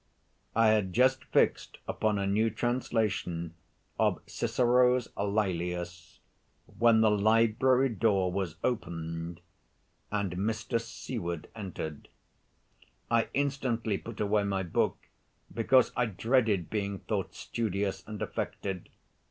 I 0.55 0.69
had 0.69 0.93
just 0.93 1.25
fixed 1.25 1.77
upon 1.87 2.17
a 2.17 2.25
new 2.25 2.49
translation 2.49 3.53
of 3.99 4.19
Cicero's 4.25 5.07
Lælius, 5.15 6.17
when 6.65 7.01
the 7.01 7.11
library 7.11 7.89
door 7.89 8.31
was 8.31 8.55
opened, 8.63 9.41
and 10.11 10.31
Mr. 10.37 10.81
Seward 10.83 11.49
entered. 11.55 12.07
I 13.11 13.27
instantly 13.35 13.99
put 13.99 14.19
away 14.19 14.43
my 14.43 14.63
book 14.63 14.97
because 15.53 15.91
I 15.95 16.07
dreaded 16.07 16.71
being 16.71 16.97
thought 17.01 17.35
studious 17.35 18.03
and 18.07 18.23
affected. 18.23 18.89